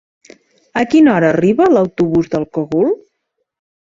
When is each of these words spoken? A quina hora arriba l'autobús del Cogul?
A 0.81 0.85
quina 0.93 1.11
hora 1.15 1.29
arriba 1.33 1.67
l'autobús 1.73 2.31
del 2.37 2.47
Cogul? 2.59 2.89